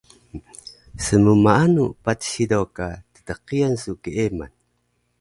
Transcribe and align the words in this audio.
Smmaanu 1.05 1.83
patis 2.03 2.31
hido 2.39 2.59
ka 2.75 2.87
ttqiyan 3.15 3.75
su 3.83 3.91
keeman? 4.03 4.51